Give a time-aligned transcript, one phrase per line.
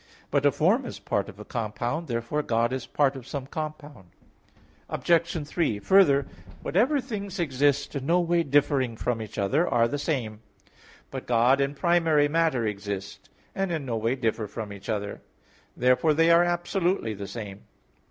[0.31, 2.07] But a form is part of a compound.
[2.07, 4.05] Therefore God is part of some compound.
[4.89, 5.47] Obj.
[5.47, 6.25] 3: Further,
[6.63, 10.41] whatever things exist, in no way differing from each other, are the same.
[11.11, 15.21] But God and primary matter exist, and in no way differ from each other.
[15.77, 17.65] Therefore they are absolutely the same.